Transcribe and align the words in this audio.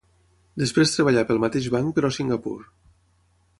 Després 0.61 0.93
treballà 0.95 1.25
pel 1.33 1.43
mateix 1.45 1.69
banc 1.77 1.93
però 1.99 2.11
a 2.13 2.17
Singapur. 2.19 2.57